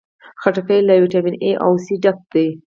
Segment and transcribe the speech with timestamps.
[0.41, 2.45] خټکی له ویټامین A او C ډکه ده.